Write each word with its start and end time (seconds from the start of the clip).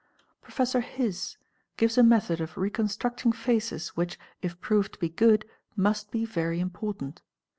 Prof. 0.41 0.57
His®® 0.57 1.37
gives 1.77 1.95
a 1.95 2.01
method 2.01 2.41
of 2.41 2.57
reconstructing 2.57 3.31
faces 3.33 3.89
which, 3.89 4.17
if 4.41 4.59
proved 4.59 4.93
to 4.93 4.99
be 4.99 5.09
good, 5.09 5.45
must 5.75 6.09
be 6.09 6.25
very 6.25 6.59
important. 6.59 7.21